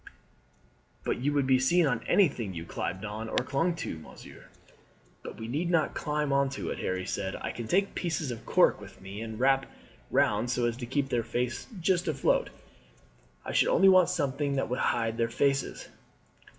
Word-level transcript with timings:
"But 1.03 1.17
you 1.19 1.31
would 1.33 1.45
be 1.45 1.59
seen 1.59 1.85
on 1.85 2.03
anything 2.07 2.55
you 2.55 2.65
climbed 2.65 3.05
on 3.05 3.27
to 3.27 3.33
or 3.33 3.45
clung 3.45 3.75
to, 3.75 3.99
monsieur. 3.99 4.45
"But 5.21 5.39
we 5.39 5.47
need 5.47 5.69
not 5.69 5.93
climb 5.93 6.33
on 6.33 6.49
to 6.57 6.71
it," 6.71 6.79
Harry 6.79 7.05
said. 7.05 7.35
"I 7.35 7.51
can 7.51 7.67
take 7.67 7.93
pieces 7.93 8.31
of 8.31 8.43
cork 8.43 8.81
with 8.81 8.99
me 8.99 9.21
and 9.21 9.39
wrap 9.39 9.67
round 10.09 10.47
them 10.47 10.47
so 10.47 10.65
as 10.65 10.75
to 10.77 10.87
keep 10.87 11.09
their 11.09 11.21
faces 11.21 11.67
just 11.79 12.07
afloat. 12.07 12.49
I 13.45 13.51
should 13.51 13.67
only 13.69 13.89
want 13.89 14.09
something 14.09 14.55
that 14.55 14.69
would 14.69 14.79
hide 14.79 15.17
their 15.19 15.29
faces." 15.29 15.87